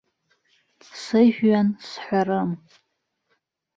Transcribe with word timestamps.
Сыжәҩан 1.01 1.67
сҳәарым. 1.87 2.51